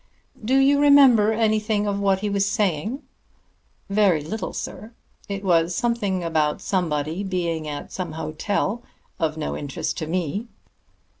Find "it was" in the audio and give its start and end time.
5.29-5.75